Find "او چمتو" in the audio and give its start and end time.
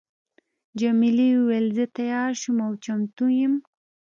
2.65-3.25